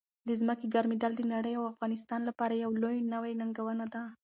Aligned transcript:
د 0.27 0.29
ځمکې 0.41 0.65
ګرمېدل 0.75 1.11
د 1.17 1.21
نړۍ 1.33 1.53
او 1.59 1.63
افغانستان 1.73 2.21
لپاره 2.29 2.53
یو 2.63 2.71
لوی 2.83 2.97
نوي 3.13 3.33
ننګونه 3.41 3.85
ده. 3.93 4.03